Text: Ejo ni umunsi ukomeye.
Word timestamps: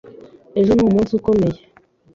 Ejo 0.59 0.71
ni 0.73 0.83
umunsi 0.87 1.11
ukomeye. 1.19 1.59